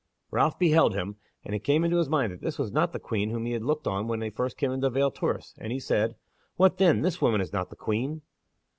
[0.31, 3.29] Ralph beheld him, and it came into his mind that this was not the Queen
[3.29, 6.15] whom he had looked on when they first came into Vale Turris, and he said:
[6.57, 7.03] "What then!
[7.03, 8.23] this woman is not the Queen?"